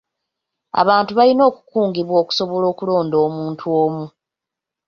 [0.81, 4.05] Abantu balina okukungibwa okusobola okulonda omuntu omu.